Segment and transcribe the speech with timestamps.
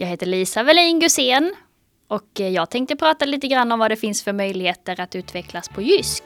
[0.00, 1.54] Jag heter Lisa Wallin Gusén
[2.08, 5.82] och jag tänkte prata lite grann om vad det finns för möjligheter att utvecklas på
[5.82, 6.22] Jysk.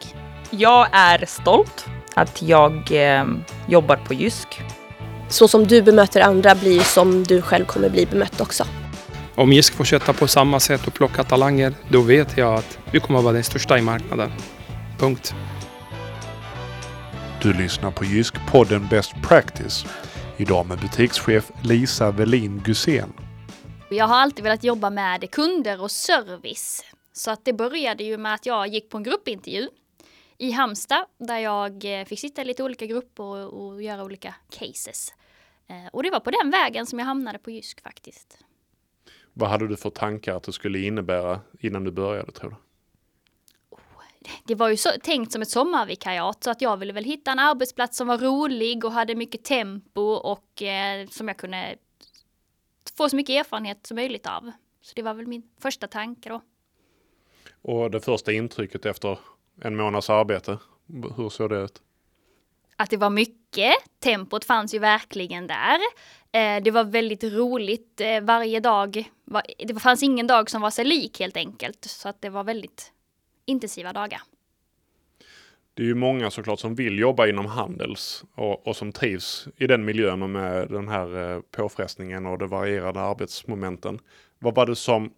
[0.51, 3.24] Jag är stolt att jag eh,
[3.69, 4.61] jobbar på Jysk.
[5.29, 8.65] Så som du bemöter andra blir som du själv kommer bli bemött också.
[9.35, 13.19] Om Jysk fortsätter på samma sätt och plocka talanger, då vet jag att vi kommer
[13.19, 14.33] att vara den största i marknaden.
[14.99, 15.35] Punkt.
[17.43, 19.87] Du lyssnar på Jysk-podden Best Practice.
[20.37, 23.12] Idag med butikschef Lisa Velin Gusén.
[23.93, 26.85] Jag har alltid velat jobba med kunder och service.
[27.12, 29.69] Så att det började ju med att jag gick på en gruppintervju
[30.39, 34.35] i Halmstad där jag eh, fick sitta i lite olika grupper och, och göra olika
[34.51, 35.15] cases.
[35.66, 38.39] Eh, och det var på den vägen som jag hamnade på Jysk faktiskt.
[39.33, 42.57] Vad hade du för tankar att det skulle innebära innan du började tror du?
[44.45, 47.38] det var ju så, tänkt som ett sommarvikariat så att jag ville väl hitta en
[47.38, 51.77] arbetsplats som var rolig och hade mycket tempo och eh, som jag kunde
[53.02, 54.52] få så mycket erfarenhet som möjligt av.
[54.80, 56.43] Så det var väl min första tanke då.
[57.63, 59.18] Och det första intrycket efter
[59.63, 60.59] en månads arbete,
[61.16, 61.82] hur såg det ut?
[62.77, 65.78] Att det var mycket, tempot fanns ju verkligen där.
[66.32, 69.10] Eh, det var väldigt roligt eh, varje dag.
[69.58, 71.84] Det fanns ingen dag som var sig lik helt enkelt.
[71.84, 72.92] Så att det var väldigt
[73.44, 74.22] intensiva dagar.
[75.74, 79.66] Det är ju många såklart som vill jobba inom Handels och, och som trivs i
[79.66, 83.98] den miljön och med den här eh, påfrestningen och de varierade arbetsmomenten.
[84.38, 85.12] Vad var det som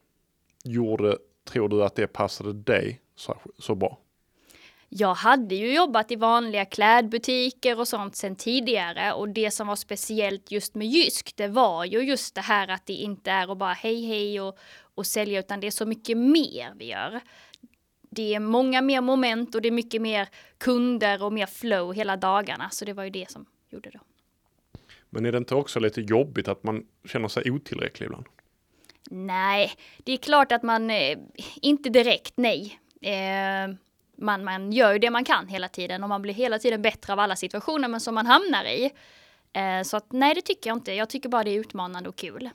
[0.64, 3.98] gjorde, tror du, att det passade dig så, så bra?
[4.88, 9.76] Jag hade ju jobbat i vanliga klädbutiker och sånt sedan tidigare och det som var
[9.76, 13.58] speciellt just med Jysk det var ju just det här att det inte är att
[13.58, 14.58] bara hej hej och,
[14.94, 17.20] och sälja utan det är så mycket mer vi gör
[18.14, 22.16] det är många mer moment och det är mycket mer kunder och mer flow hela
[22.16, 22.70] dagarna.
[22.70, 24.00] Så det var ju det som gjorde det.
[25.10, 28.26] Men är det inte också lite jobbigt att man känner sig otillräcklig ibland?
[29.10, 31.18] Nej, det är klart att man, eh,
[31.62, 32.80] inte direkt nej.
[33.00, 33.74] Eh,
[34.16, 37.12] man, man gör ju det man kan hela tiden och man blir hela tiden bättre
[37.12, 38.90] av alla situationer men som man hamnar i.
[39.52, 40.92] Eh, så att nej, det tycker jag inte.
[40.92, 42.50] Jag tycker bara det är utmanande och kul.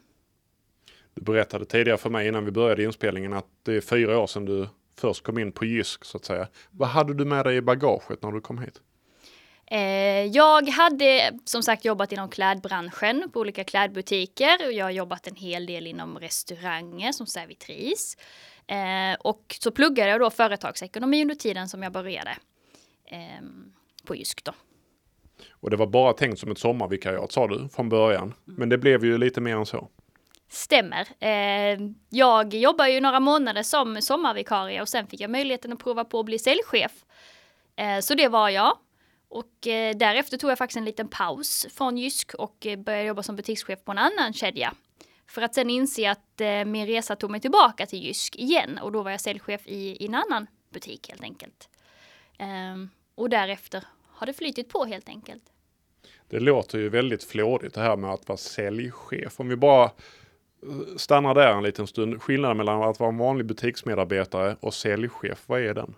[1.14, 4.46] Du berättade tidigare för mig innan vi började inspelningen att det är fyra år sedan
[4.46, 4.68] du
[5.00, 6.48] först kom in på Jysk så att säga.
[6.72, 8.82] Vad hade du med dig i bagaget när du kom hit?
[9.72, 14.72] Eh, jag hade som sagt jobbat inom klädbranschen på olika klädbutiker.
[14.72, 18.18] Jag har jobbat en hel del inom restauranger som servitris.
[18.68, 22.38] Eh, och så pluggade jag då företagsekonomi under tiden som jag började
[23.08, 23.74] ehm,
[24.06, 24.52] på Jysk då.
[25.52, 28.24] Och det var bara tänkt som ett sommarvikariat sa du från början.
[28.24, 28.36] Mm.
[28.46, 29.90] Men det blev ju lite mer än så.
[30.50, 31.08] Stämmer.
[31.20, 31.80] Eh,
[32.10, 36.20] jag jobbade ju några månader som sommarvikarie och sen fick jag möjligheten att prova på
[36.20, 36.92] att bli säljchef.
[37.76, 38.78] Eh, så det var jag.
[39.30, 43.24] Och eh, därefter tog jag faktiskt en liten paus från Jysk och eh, började jobba
[43.24, 44.74] som butikschef på en annan kedja.
[45.28, 48.92] För att sen inse att eh, min resa tog mig tillbaka till Jysk igen och
[48.92, 51.70] då var jag säljchef i, i en annan butik helt enkelt.
[52.38, 55.44] Ehm, och därefter har det flytit på helt enkelt.
[56.30, 59.40] Det låter ju väldigt flådigt det här med att vara säljchef.
[59.40, 59.92] Om vi bara
[60.98, 62.22] stannar där en liten stund.
[62.22, 65.96] Skillnaden mellan att vara en vanlig butiksmedarbetare och säljchef, vad är den?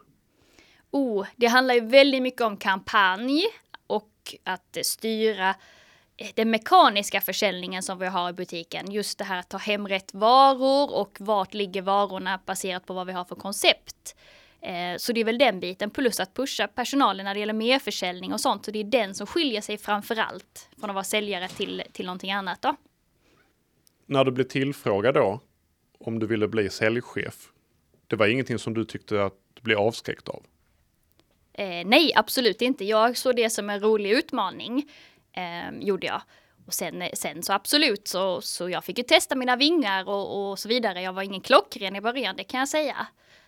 [0.92, 3.46] Oh, det handlar ju väldigt mycket om kampanj
[3.88, 5.56] och att styra
[6.36, 8.92] den mekaniska försäljningen som vi har i butiken.
[8.92, 13.08] Just det här att ta hem rätt varor och vart ligger varorna baserat på vad
[13.08, 14.16] vi har för koncept.
[14.62, 18.34] Eh, så det är väl den biten, plus att pusha personalen när det gäller merförsäljning
[18.34, 18.66] och sånt.
[18.66, 22.06] Så det är den som skiljer sig framför allt från att vara säljare till, till
[22.06, 22.76] någonting annat då
[24.12, 25.40] när du blev tillfrågad då
[26.00, 27.52] om du ville bli säljchef,
[28.08, 30.44] det var ingenting som du tyckte att du blev avskräckt av?
[31.54, 32.86] Eh, nej, absolut inte.
[32.86, 34.90] Jag såg det som en rolig utmaning,
[35.34, 36.22] eh, gjorde jag.
[36.66, 40.60] Och sen, sen så absolut, så, så jag fick ju testa mina vingar och, och
[40.60, 41.02] så vidare.
[41.02, 43.08] Jag var ingen klockren i början, det kan jag säga.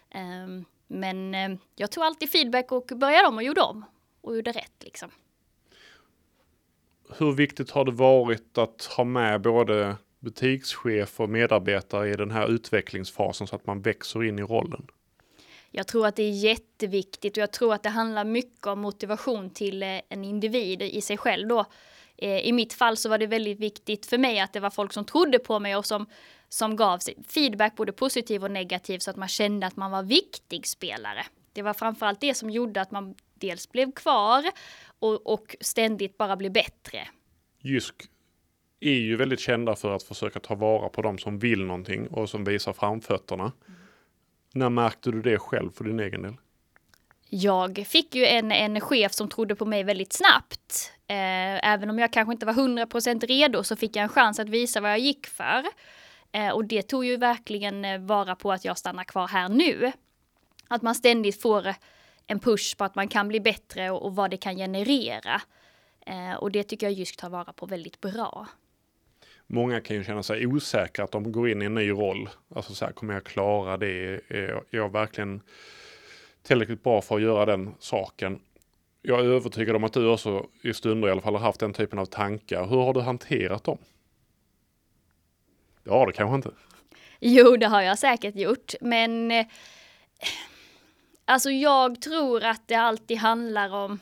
[0.09, 1.35] Eh, men
[1.75, 3.85] jag tog alltid feedback och började om och gjorde om.
[4.22, 5.09] Och gjorde rätt liksom.
[7.18, 12.48] Hur viktigt har det varit att ha med både butikschef och medarbetare i den här
[12.48, 14.88] utvecklingsfasen så att man växer in i rollen?
[15.72, 19.50] Jag tror att det är jätteviktigt och jag tror att det handlar mycket om motivation
[19.50, 21.66] till eh, en individ i sig själv då.
[22.18, 24.94] Eh, I mitt fall så var det väldigt viktigt för mig att det var folk
[24.94, 26.06] som trodde på mig och som,
[26.50, 30.68] som gav feedback både positiv och negativ så att man kände att man var viktig
[30.68, 31.26] spelare.
[31.54, 34.44] Det var framförallt det som gjorde att man dels blev kvar
[35.00, 37.08] och, och ständigt bara blev bättre.
[37.62, 38.10] Jysk
[38.88, 42.30] är ju väldigt kända för att försöka ta vara på de som vill någonting och
[42.30, 43.44] som visar framfötterna.
[43.44, 43.80] Mm.
[44.53, 46.33] När märkte du det själv för din egen del?
[47.30, 50.91] Jag fick ju en, en chef som trodde på mig väldigt snabbt.
[51.07, 54.50] Eh, även om jag kanske inte var 100% redo så fick jag en chans att
[54.50, 55.63] visa vad jag gick för.
[56.31, 59.91] Eh, och det tog ju verkligen eh, vara på att jag stannar kvar här nu.
[60.68, 61.74] Att man ständigt får
[62.27, 65.41] en push på att man kan bli bättre och, och vad det kan generera.
[66.06, 68.47] Eh, och det tycker jag Jysk tar vara på väldigt bra.
[69.54, 72.30] Många kan ju känna sig osäkra att de går in i en ny roll.
[72.56, 74.22] Alltså så här, kommer jag klara det?
[74.28, 75.42] Är jag verkligen
[76.44, 78.40] tillräckligt bra för att göra den saken?
[79.02, 81.74] Jag är övertygad om att du också i stunder i alla fall har haft den
[81.74, 82.66] typen av tankar.
[82.66, 83.78] Hur har du hanterat dem?
[85.84, 86.52] Det har du kanske inte?
[87.20, 89.46] Jo, det har jag säkert gjort, men eh,
[91.26, 94.00] alltså jag tror att det alltid handlar om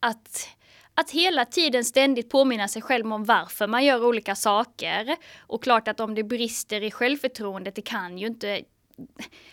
[0.00, 0.53] att
[0.94, 5.16] att hela tiden ständigt påminna sig själv om varför man gör olika saker.
[5.38, 8.62] Och klart att om det brister i självförtroendet, det kan ju inte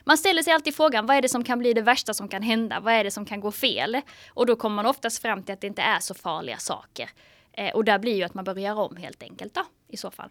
[0.03, 2.41] man ställer sig alltid frågan, vad är det som kan bli det värsta som kan
[2.41, 2.79] hända?
[2.79, 4.01] Vad är det som kan gå fel?
[4.29, 7.09] Och då kommer man oftast fram till att det inte är så farliga saker.
[7.53, 10.29] Eh, och där blir ju att man börjar om helt enkelt då, i så fall.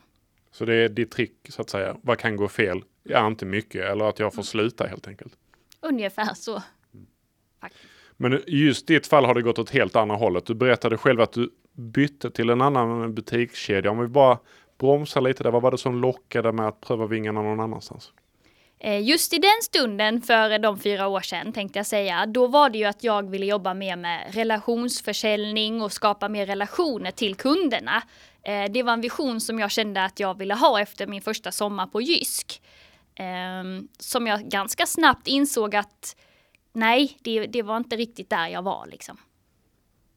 [0.52, 1.96] Så det är ditt trick så att säga.
[2.02, 2.82] Vad kan gå fel?
[3.02, 3.84] Ja, inte mycket.
[3.84, 5.32] Eller att jag får sluta helt enkelt.
[5.80, 6.62] Ungefär så.
[7.60, 7.84] Faktiskt.
[8.22, 10.46] Men just i ditt fall har det gått åt helt andra hållet.
[10.46, 13.90] Du berättade själv att du bytte till en annan butikskedja.
[13.90, 14.38] Om vi bara
[14.78, 15.50] bromsar lite där.
[15.50, 18.12] Vad var det som lockade med att pröva vingarna någon annanstans?
[18.78, 22.70] Eh, just i den stunden för de fyra år sedan tänkte jag säga, då var
[22.70, 28.02] det ju att jag ville jobba mer med relationsförsäljning och skapa mer relationer till kunderna.
[28.42, 31.52] Eh, det var en vision som jag kände att jag ville ha efter min första
[31.52, 32.62] sommar på Jysk.
[33.14, 36.16] Ehm, som jag ganska snabbt insåg att
[36.80, 39.16] nej, det, det var inte riktigt där jag var liksom.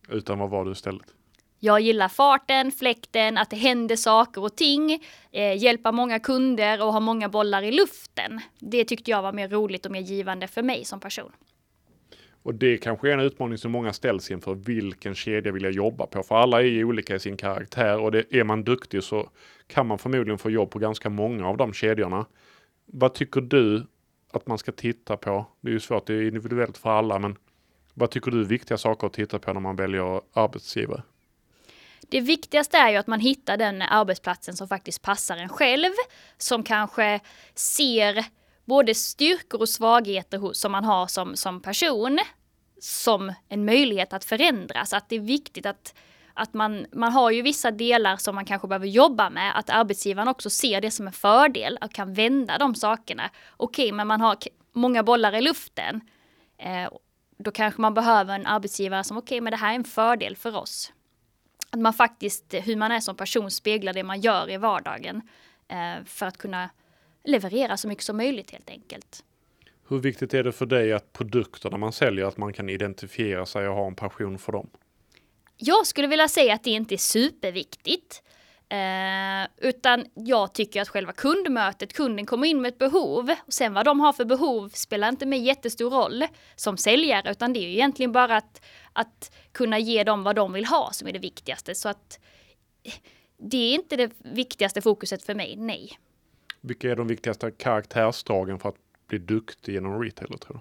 [0.09, 1.13] Utan vad var du istället?
[1.59, 6.93] Jag gillar farten, fläkten, att det händer saker och ting, eh, hjälpa många kunder och
[6.93, 8.39] ha många bollar i luften.
[8.59, 11.31] Det tyckte jag var mer roligt och mer givande för mig som person.
[12.43, 14.55] Och det kanske är en utmaning som många ställs inför.
[14.55, 16.23] Vilken kedja vill jag jobba på?
[16.23, 19.29] För alla är ju olika i sin karaktär och det, är man duktig så
[19.67, 22.25] kan man förmodligen få jobb på ganska många av de kedjorna.
[22.85, 23.85] Vad tycker du
[24.35, 25.45] att man ska titta på?
[25.61, 27.37] Det är ju svårt, det är individuellt för alla, men
[27.93, 31.03] vad tycker du är viktiga saker att titta på när man väljer arbetsgivare?
[32.09, 35.91] Det viktigaste är ju att man hittar den arbetsplatsen som faktiskt passar en själv,
[36.37, 37.19] som kanske
[37.55, 38.25] ser
[38.65, 42.19] både styrkor och svagheter som man har som, som person,
[42.81, 44.93] som en möjlighet att förändras.
[44.93, 45.95] Att det är viktigt att,
[46.33, 50.27] att man, man har ju vissa delar som man kanske behöver jobba med, att arbetsgivaren
[50.27, 53.29] också ser det som en fördel och kan vända de sakerna.
[53.57, 54.37] Okej, men man har
[54.73, 56.01] många bollar i luften.
[56.57, 56.91] Eh,
[57.37, 60.55] då kanske man behöver en arbetsgivare som, okej, men det här är en fördel för
[60.55, 60.91] oss
[61.73, 65.21] att man faktiskt, hur man är som person, speglar det man gör i vardagen.
[65.67, 66.69] Eh, för att kunna
[67.23, 69.23] leverera så mycket som möjligt helt enkelt.
[69.87, 73.67] Hur viktigt är det för dig att produkterna man säljer, att man kan identifiera sig
[73.67, 74.69] och ha en passion för dem?
[75.65, 78.23] Jag skulle vilja säga att det inte är superviktigt.
[78.69, 83.73] Eh, utan jag tycker att själva kundmötet, kunden kommer in med ett behov och sen
[83.73, 86.25] vad de har för behov spelar inte med jättestor roll
[86.55, 88.61] som säljare utan det är ju egentligen bara att,
[88.93, 91.75] att kunna ge dem vad de vill ha som är det viktigaste.
[91.75, 92.19] Så att
[93.37, 95.99] det är inte det viktigaste fokuset för mig, nej.
[96.61, 98.77] Vilka är de viktigaste karaktärsdragen för att
[99.07, 100.59] bli duktig genom retailer tror du?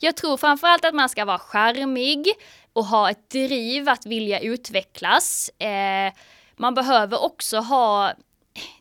[0.00, 2.26] Jag tror framförallt att man ska vara charmig
[2.78, 5.48] och ha ett driv att vilja utvecklas.
[5.48, 6.12] Eh,
[6.56, 8.12] man behöver också ha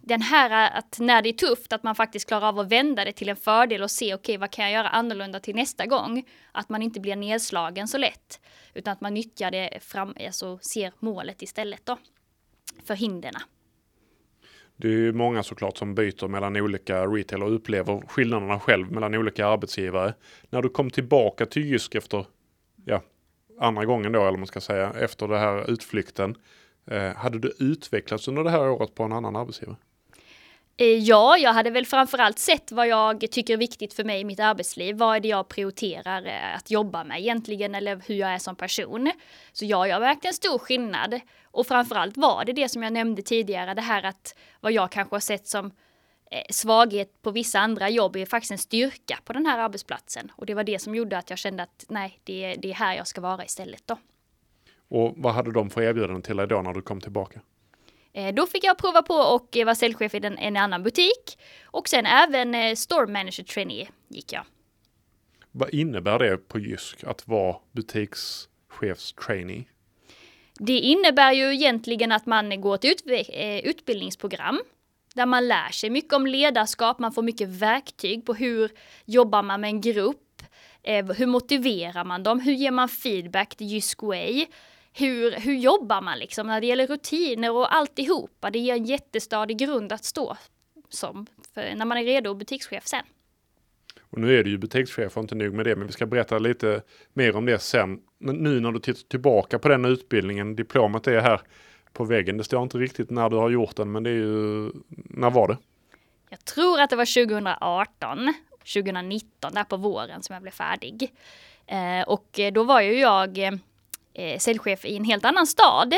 [0.02, 3.12] den här att när det är tufft, att man faktiskt klarar av att vända det
[3.12, 6.24] till en fördel och se okej, okay, vad kan jag göra annorlunda till nästa gång?
[6.52, 8.40] Att man inte blir nedslagen så lätt,
[8.74, 11.98] utan att man nyttjar det fram, alltså ser målet istället då,
[12.86, 13.33] för hindren.
[14.76, 19.16] Det är ju många såklart som byter mellan olika retail och upplever skillnaderna själv mellan
[19.16, 20.14] olika arbetsgivare.
[20.50, 22.26] När du kom tillbaka till Jysk efter,
[22.86, 23.02] ja,
[23.59, 26.35] andra gången då, eller man ska säga, efter den här utflykten.
[26.92, 29.76] Eh, hade du utvecklats under det här året på en annan arbetsgivare?
[30.80, 34.26] Eh, ja, jag hade väl framförallt sett vad jag tycker är viktigt för mig i
[34.26, 34.95] mitt arbetsliv.
[34.95, 38.56] Vad är det jag prioriterar eh, att jobba med egentligen eller hur jag är som
[38.56, 39.11] person.
[39.54, 41.19] Så ja, jag märkte en stor skillnad.
[41.44, 45.16] Och framförallt var det det som jag nämnde tidigare, det här att vad jag kanske
[45.16, 45.71] har sett som
[46.50, 50.31] svaghet på vissa andra jobb är faktiskt en styrka på den här arbetsplatsen.
[50.36, 52.96] Och det var det som gjorde att jag kände att nej, det, det är här
[52.96, 53.98] jag ska vara istället då.
[54.90, 57.42] Och vad hade de för erbjudanden till dig då när du kom tillbaka?
[58.14, 61.40] Eh, då fick jag prova på och vara säljchef i en, en annan butik.
[61.66, 64.44] Och sen även eh, store manager trainee gick jag.
[65.52, 69.66] Vad innebär det på Jysk att vara butikschefstrainee?
[70.60, 74.62] Det innebär ju egentligen att man går eh, utbildningsprogram
[75.18, 78.71] där man lär sig mycket om ledarskap, man får mycket verktyg på hur
[79.06, 80.42] jobbar man med en grupp,
[80.83, 84.45] eh, hur motiverar man dem, hur ger man feedback till Jysk Way,
[84.94, 88.52] hur, hur jobbar man liksom när det gäller rutiner och alltihopa.
[88.52, 90.38] Det ger en jättestadig grund att stå
[90.90, 93.04] som när man är redo butikschef sen.
[94.09, 96.40] Och nu är du ju butikschef och inte nog med det, men vi ska berätta
[96.40, 96.81] lite
[97.14, 98.00] mer om det sen.
[98.19, 101.42] Nu när du tittar tillbaka på den utbildningen, diplomet är här
[101.97, 102.37] på väggen.
[102.37, 105.47] Det står inte riktigt när du har gjort den, men det är ju, när var
[105.47, 105.57] det?
[106.30, 111.13] Jag tror att det var 2018, 2019, där på våren som jag blev färdig.
[111.66, 113.37] Eh, och då var ju jag
[114.13, 115.94] eh, säljchef i en helt annan stad,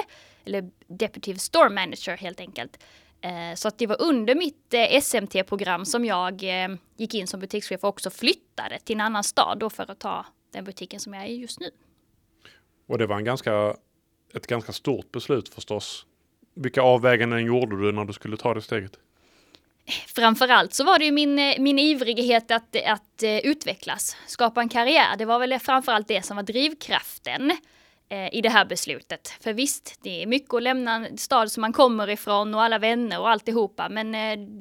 [0.45, 2.77] eller Deputy Store Manager helt enkelt.
[3.21, 7.39] Eh, så att det var under mitt eh, SMT-program som jag eh, gick in som
[7.39, 11.13] butikschef och också flyttade till en annan stad då för att ta den butiken som
[11.13, 11.71] jag är i just nu.
[12.87, 13.75] Och det var en ganska,
[14.33, 16.05] ett ganska stort beslut förstås.
[16.53, 18.99] Vilka avväganden gjorde du när du skulle ta det steget?
[20.15, 24.69] Framförallt så var det ju min, eh, min ivrighet att, att eh, utvecklas, skapa en
[24.69, 25.17] karriär.
[25.17, 27.51] Det var väl framförallt det som var drivkraften
[28.09, 29.27] eh, i det här beslutet.
[29.41, 32.79] För visst, det är mycket att lämna en stad som man kommer ifrån och alla
[32.79, 33.89] vänner och alltihopa.
[33.89, 34.11] Men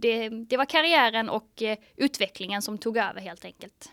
[0.00, 1.62] det, det var karriären och
[1.96, 3.90] utvecklingen som tog över helt enkelt.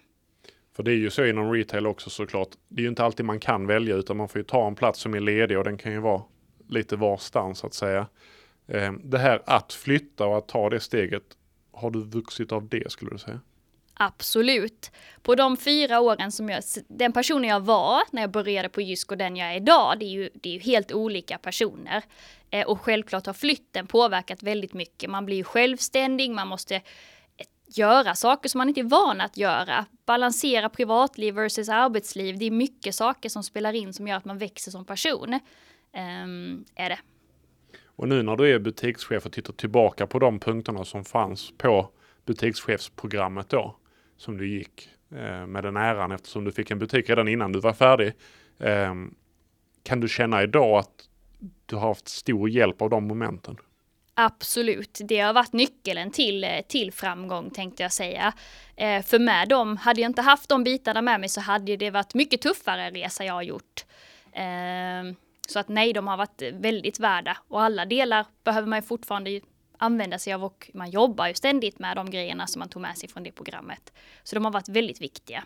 [0.76, 2.50] För det är ju så inom retail också såklart.
[2.68, 5.00] Det är ju inte alltid man kan välja utan man får ju ta en plats
[5.00, 6.22] som är ledig och den kan ju vara
[6.70, 8.08] lite varstans så att säga.
[8.68, 11.24] Eh, det här att flytta och att ta det steget,
[11.72, 13.40] har du vuxit av det skulle du säga?
[13.94, 14.92] Absolut.
[15.22, 19.12] På de fyra åren som jag, den personen jag var när jag började på Jysk
[19.12, 22.04] och den jag är idag, det är ju, det är ju helt olika personer.
[22.50, 25.10] Eh, och självklart har flytten påverkat väldigt mycket.
[25.10, 26.82] Man blir ju självständig, man måste
[27.68, 29.86] göra saker som man inte är van att göra.
[30.06, 32.38] Balansera privatliv versus arbetsliv.
[32.38, 35.40] Det är mycket saker som spelar in som gör att man växer som person.
[36.24, 37.00] Um, är det.
[37.86, 41.90] Och nu när du är butikschef och tittar tillbaka på de punkterna som fanns på
[42.26, 43.76] butikschefsprogrammet då
[44.18, 47.60] som du gick eh, med den äran eftersom du fick en butik redan innan du
[47.60, 48.14] var färdig.
[48.60, 48.94] Eh,
[49.84, 51.10] kan du känna idag att
[51.66, 53.58] du har haft stor hjälp av de momenten?
[54.18, 58.34] Absolut, det har varit nyckeln till, eh, till framgång tänkte jag säga.
[58.76, 61.92] Eh, för med dem, hade jag inte haft de bitarna med mig så hade det
[61.92, 63.86] varit mycket tuffare resa jag har gjort.
[64.32, 65.16] Eh,
[65.48, 69.42] så att nej, de har varit väldigt värda och alla delar behöver man ju fortfarande
[69.78, 72.98] använda sig av och man jobbar ju ständigt med de grejerna som man tog med
[72.98, 73.94] sig från det programmet.
[74.24, 75.44] Så de har varit väldigt viktiga.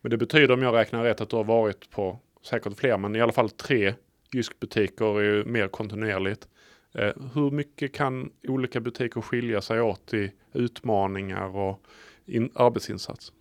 [0.00, 3.16] Men det betyder om jag räknar rätt att du har varit på säkert fler, men
[3.16, 3.94] i alla fall tre
[4.32, 6.48] Jysk-butiker är ju mer kontinuerligt.
[6.94, 11.82] Eh, hur mycket kan olika butiker skilja sig åt i utmaningar och
[12.26, 13.32] in, arbetsinsats?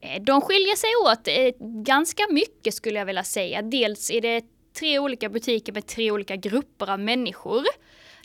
[0.00, 3.62] Eh, de skiljer sig åt eh, ganska mycket skulle jag vilja säga.
[3.62, 4.44] Dels är det
[4.78, 7.62] tre olika butiker med tre olika grupper av människor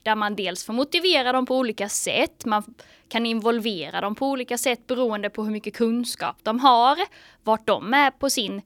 [0.04, 2.64] där man dels får motivera dem på olika sätt, man
[3.10, 6.98] kan involvera dem på olika sätt beroende på hur mycket kunskap de har,
[7.44, 8.62] vart de är på sin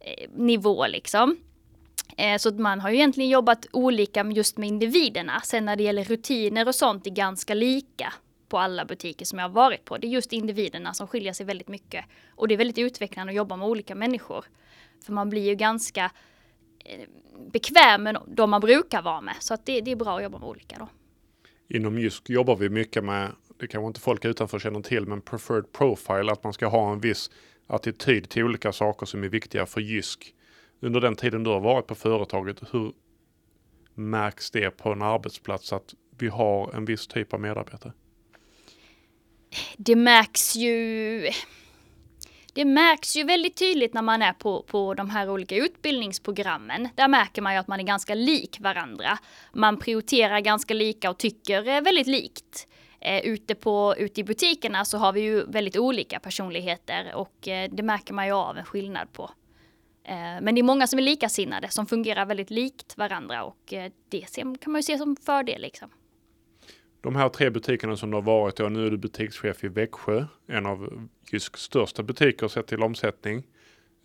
[0.00, 1.36] eh, nivå liksom.
[2.16, 5.40] Eh, så man har ju egentligen jobbat olika just med individerna.
[5.40, 8.12] Sen när det gäller rutiner och sånt är ganska lika
[8.48, 9.98] på alla butiker som jag har varit på.
[9.98, 12.04] Det är just individerna som skiljer sig väldigt mycket.
[12.30, 14.44] Och det är väldigt utvecklande att jobba med olika människor.
[15.04, 16.10] För man blir ju ganska
[16.84, 17.08] eh,
[17.52, 19.34] bekväm med de man brukar vara med.
[19.40, 20.88] Så att det, det är bra att jobba med olika då.
[21.68, 25.72] Inom Jysk jobbar vi mycket med, det kanske inte folk utanför känner till, men preferred
[25.72, 27.30] profile, att man ska ha en viss
[27.66, 30.34] attityd till olika saker som är viktiga för Jysk.
[30.84, 32.92] Under den tiden du har varit på företaget, hur
[33.94, 37.92] märks det på en arbetsplats att vi har en viss typ av medarbetare?
[39.76, 41.30] Det märks ju
[42.54, 46.88] det märks ju väldigt tydligt när man är på, på de här olika utbildningsprogrammen.
[46.94, 49.18] Där märker man ju att man är ganska lik varandra.
[49.52, 52.68] Man prioriterar ganska lika och tycker eh, väldigt likt.
[53.00, 57.70] Eh, ute, på, ute i butikerna så har vi ju väldigt olika personligheter och eh,
[57.72, 59.30] det märker man ju av en skillnad på.
[60.04, 63.92] Eh, men det är många som är likasinnade som fungerar väldigt likt varandra och eh,
[64.08, 64.26] det
[64.60, 65.90] kan man ju se som fördel liksom.
[67.00, 70.26] De här tre butikerna som du har varit och nu är du butikschef i Växjö,
[70.46, 73.46] en av Jysks största butiker sett till omsättning.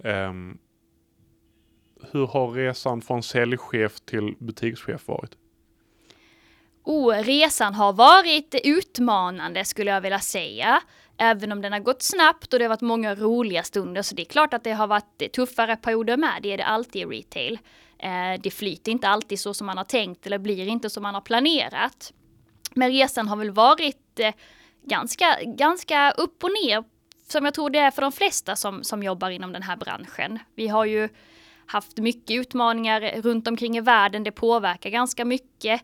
[0.03, 0.57] Um,
[2.11, 5.31] hur har resan från säljchef till butikschef varit?
[6.83, 10.81] Oh, resan har varit utmanande skulle jag vilja säga.
[11.17, 14.21] Även om den har gått snabbt och det har varit många roliga stunder så det
[14.21, 16.39] är klart att det har varit tuffare perioder med.
[16.43, 17.59] Det är det alltid i retail.
[17.99, 21.13] Eh, det flyter inte alltid så som man har tänkt eller blir inte som man
[21.13, 22.13] har planerat.
[22.73, 24.33] Men resan har väl varit eh,
[24.83, 26.83] ganska, ganska upp och ner,
[27.27, 30.39] som jag tror det är för de flesta som, som jobbar inom den här branschen.
[30.55, 31.09] Vi har ju
[31.65, 35.81] haft mycket utmaningar runt omkring i världen, det påverkar ganska mycket.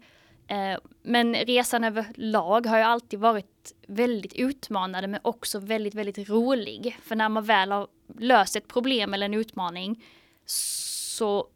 [0.53, 6.97] Eh, men resan överlag har ju alltid varit väldigt utmanande men också väldigt, väldigt rolig.
[7.03, 7.87] För när man väl har
[8.19, 10.03] löst ett problem eller en utmaning
[10.45, 11.47] så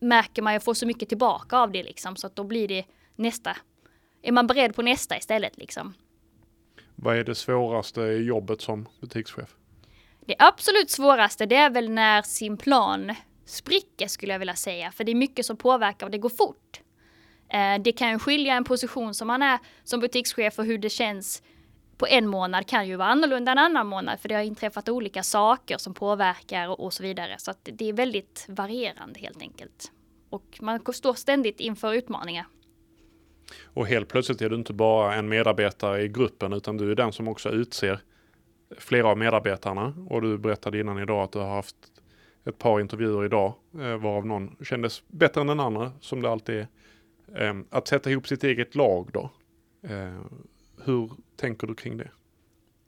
[0.00, 2.84] märker man ju får så mycket tillbaka av det liksom så att då blir det
[3.16, 3.56] nästa.
[4.22, 5.94] Är man beredd på nästa istället liksom?
[6.94, 9.56] Vad är det svåraste i jobbet som butikschef?
[10.26, 13.14] Det absolut svåraste det är väl när sin plan
[13.44, 14.92] spricker skulle jag vilja säga.
[14.92, 16.80] För det är mycket som påverkar och det går fort.
[17.48, 21.42] Eh, det kan skilja en position som man är som butikschef och hur det känns
[21.98, 25.22] på en månad kan ju vara annorlunda en annan månad för det har inträffat olika
[25.22, 27.34] saker som påverkar och, och så vidare.
[27.38, 29.92] Så att det är väldigt varierande helt enkelt.
[30.30, 32.46] Och man står ständigt inför utmaningar.
[33.64, 37.12] Och helt plötsligt är du inte bara en medarbetare i gruppen utan du är den
[37.12, 38.00] som också utser
[38.78, 39.94] flera av medarbetarna.
[40.10, 41.76] Och du berättade innan idag att du har haft
[42.44, 46.54] ett par intervjuer idag eh, varav någon kändes bättre än den andra som det alltid
[46.54, 46.66] är.
[47.36, 49.30] Eh, att sätta ihop sitt eget lag då.
[49.82, 50.20] Eh,
[50.84, 52.10] hur tänker du kring det?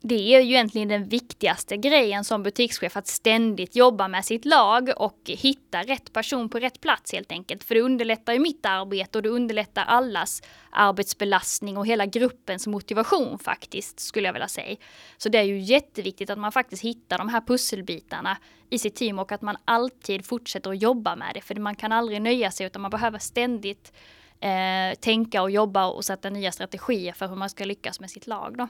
[0.03, 4.91] det är ju egentligen den viktigaste grejen som butikschef, att ständigt jobba med sitt lag
[4.97, 7.65] och hitta rätt person på rätt plats helt enkelt.
[7.65, 13.39] För det underlättar ju mitt arbete och det underlättar allas arbetsbelastning och hela gruppens motivation
[13.39, 14.77] faktiskt, skulle jag vilja säga.
[15.17, 18.39] Så det är ju jätteviktigt att man faktiskt hittar de här pusselbitarna
[18.71, 21.41] i sitt team och att man alltid fortsätter att jobba med det.
[21.41, 23.93] För man kan aldrig nöja sig utan man behöver ständigt
[24.41, 28.27] eh, tänka och jobba och sätta nya strategier för hur man ska lyckas med sitt
[28.27, 28.57] lag.
[28.59, 28.69] Då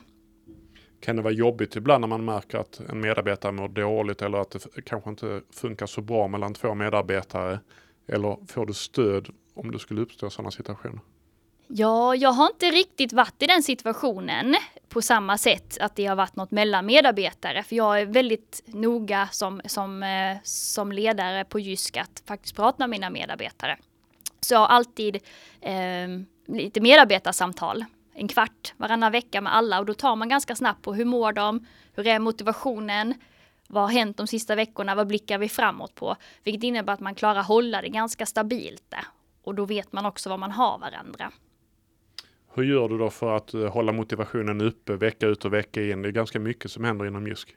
[1.00, 4.50] kan det vara jobbigt ibland när man märker att en medarbetare mår dåligt eller att
[4.74, 7.60] det kanske inte funkar så bra mellan två medarbetare?
[8.08, 11.00] Eller får du stöd om det skulle uppstå sådana situationer?
[11.66, 14.56] Ja, jag har inte riktigt varit i den situationen
[14.88, 17.62] på samma sätt att det har varit något mellan medarbetare.
[17.62, 22.76] För jag är väldigt noga som, som, eh, som ledare på Jysk att faktiskt prata
[22.78, 23.78] med mina medarbetare.
[24.40, 25.16] Så jag har alltid
[25.60, 26.08] eh,
[26.46, 30.94] lite medarbetarsamtal en kvart varannan vecka med alla och då tar man ganska snabbt på
[30.94, 33.14] hur mår de, hur är motivationen,
[33.68, 36.16] vad har hänt de sista veckorna, vad blickar vi framåt på?
[36.44, 39.04] Vilket innebär att man klarar hålla det ganska stabilt där.
[39.42, 41.32] Och då vet man också vad man har varandra.
[42.54, 46.02] Hur gör du då för att eh, hålla motivationen uppe vecka ut och vecka in?
[46.02, 47.56] Det är ganska mycket som händer inom Jysk.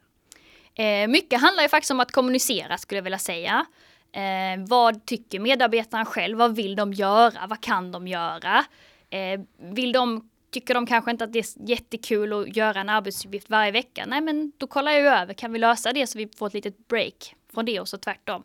[0.76, 3.66] Eh, mycket handlar ju faktiskt om att kommunicera skulle jag vilja säga.
[4.14, 6.38] Eh, vad tycker medarbetarna själv?
[6.38, 7.48] Vad vill de göra?
[7.48, 8.66] Vad kan de göra?
[9.10, 13.50] Eh, vill de tycker de kanske inte att det är jättekul att göra en arbetsuppgift
[13.50, 14.06] varje vecka.
[14.08, 16.88] Nej, men då kollar jag över, kan vi lösa det så vi får ett litet
[16.88, 18.44] break från det och så tvärtom.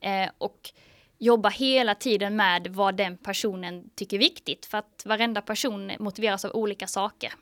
[0.00, 0.70] Eh, och
[1.18, 6.44] jobba hela tiden med vad den personen tycker är viktigt för att varenda person motiveras
[6.44, 7.32] av olika saker.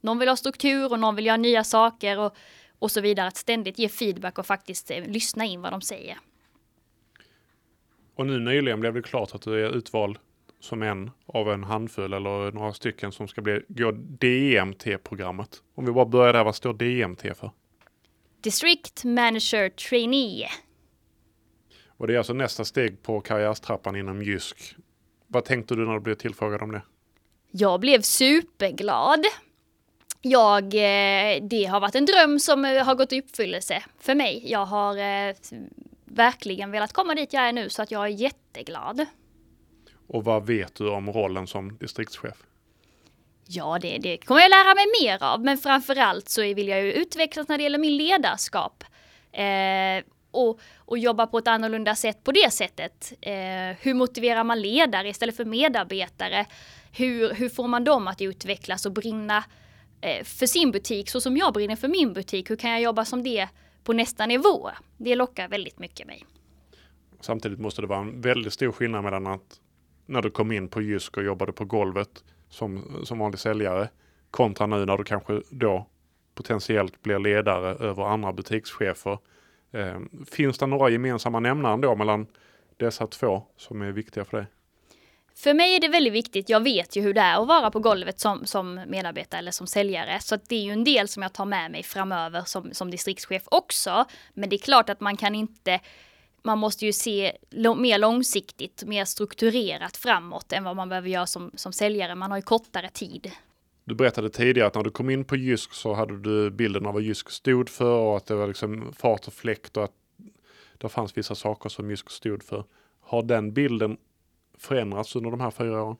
[0.00, 2.36] Någon vill ha struktur och någon vill göra nya saker och,
[2.78, 3.28] och så vidare.
[3.28, 6.18] Att ständigt ge feedback och faktiskt eh, lyssna in vad de säger.
[8.14, 10.18] Och nu nyligen blev det klart att du är utvald
[10.60, 15.62] som en av en handfull eller några stycken som ska bli, gå DMT-programmet.
[15.74, 17.50] Om vi bara börjar där, vad står DMT för?
[18.40, 20.48] District Manager Trainee.
[21.86, 24.76] Och det är alltså nästa steg på karriärstrappan inom Jysk.
[25.26, 26.82] Vad tänkte du när du blev tillfrågad om det?
[27.50, 29.24] Jag blev superglad.
[30.20, 34.42] Jag, eh, det har varit en dröm som eh, har gått i uppfyllelse för mig.
[34.50, 35.34] Jag har eh,
[36.12, 39.06] verkligen velat komma dit jag är nu så att jag är jätteglad.
[40.06, 42.36] Och vad vet du om rollen som distriktschef?
[43.46, 46.92] Ja, det, det kommer jag lära mig mer av, men framförallt så vill jag ju
[46.92, 48.84] utvecklas när det gäller min ledarskap.
[49.32, 53.12] Eh, och, och jobba på ett annorlunda sätt på det sättet.
[53.20, 56.46] Eh, hur motiverar man ledare istället för medarbetare?
[56.92, 59.44] Hur, hur får man dem att utvecklas och brinna
[60.00, 62.50] eh, för sin butik så som jag brinner för min butik?
[62.50, 63.48] Hur kan jag jobba som det
[63.84, 64.70] på nästa nivå?
[64.96, 66.24] Det lockar väldigt mycket mig.
[67.20, 69.60] Samtidigt måste det vara en väldigt stor skillnad mellan att
[70.06, 73.88] när du kom in på Jysk och jobbade på golvet som, som vanlig säljare
[74.30, 75.86] kontra nu när du kanske då
[76.34, 79.18] potentiellt blir ledare över andra butikschefer.
[79.70, 82.26] Eh, finns det några gemensamma nämnare då mellan
[82.76, 84.46] dessa två som är viktiga för dig?
[85.34, 86.48] För mig är det väldigt viktigt.
[86.48, 89.66] Jag vet ju hur det är att vara på golvet som, som medarbetare eller som
[89.66, 90.20] säljare.
[90.20, 93.42] Så det är ju en del som jag tar med mig framöver som, som distriktschef
[93.46, 94.04] också.
[94.34, 95.80] Men det är klart att man kan inte
[96.44, 97.32] man måste ju se
[97.76, 102.14] mer långsiktigt, mer strukturerat framåt än vad man behöver göra som, som säljare.
[102.14, 103.30] Man har ju kortare tid.
[103.84, 106.94] Du berättade tidigare att när du kom in på Jysk så hade du bilden av
[106.94, 109.92] vad Jysk stod för och att det var liksom fart och fläkt och att
[110.78, 112.64] det fanns vissa saker som Jysk stod för.
[113.00, 113.96] Har den bilden
[114.62, 115.96] förändrats under de här fyra åren?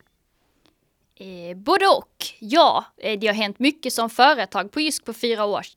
[1.14, 2.26] Eh, både och.
[2.38, 5.76] Ja, eh, det har hänt mycket som företag på Jysk på fyra års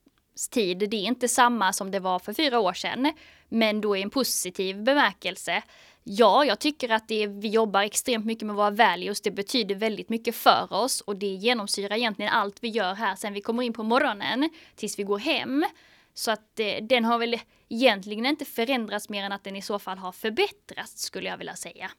[0.51, 0.77] tid.
[0.77, 3.13] Det är inte samma som det var för fyra år sedan
[3.49, 5.63] men då i en positiv bemärkelse.
[6.03, 9.21] Ja, jag tycker att det, vi jobbar extremt mycket med våra values.
[9.21, 13.33] Det betyder väldigt mycket för oss och det genomsyrar egentligen allt vi gör här sen
[13.33, 15.65] vi kommer in på morgonen tills vi går hem.
[16.13, 19.79] Så att eh, den har väl egentligen inte förändrats mer än att den i så
[19.79, 21.91] fall har förbättrats skulle jag vilja säga.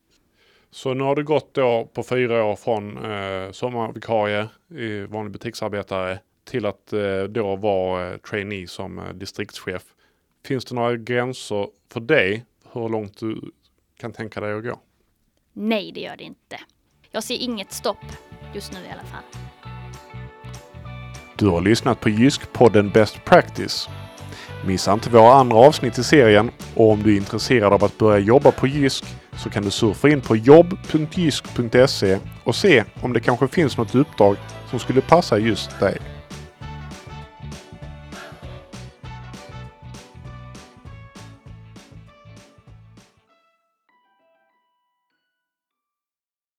[0.70, 6.18] Så nu har det gått då på fyra år från eh, sommarvikarie, i vanlig butiksarbetare,
[6.44, 9.82] till att eh, då vara eh, trainee som eh, distriktschef.
[10.44, 13.40] Finns det några gränser för dig hur långt du
[14.00, 14.80] kan tänka dig att gå?
[15.52, 16.60] Nej, det gör det inte.
[17.10, 18.04] Jag ser inget stopp
[18.54, 19.24] just nu i alla fall.
[21.38, 23.88] Du har lyssnat på Jysk-podden Best Practice.
[24.64, 28.18] Missa inte våra andra avsnitt i serien och om du är intresserad av att börja
[28.18, 29.04] jobba på Jysk
[29.36, 34.36] så kan du surfa in på jobb.jysk.se och se om det kanske finns något uppdrag
[34.70, 35.98] som skulle passa just dig.